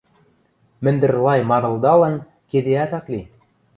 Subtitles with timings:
[0.83, 2.15] Мӹндӹр-лай манылдалын,
[2.49, 3.21] кедеӓт ак ли.